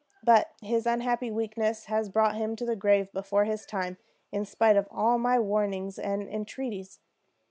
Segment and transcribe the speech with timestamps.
[0.23, 3.97] But his unhappy weakness has brought him to the grave before his time,
[4.31, 6.97] in spite of all my warnings, and entreaties.